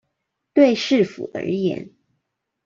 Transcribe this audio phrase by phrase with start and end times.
[0.55, 1.91] 對市府而言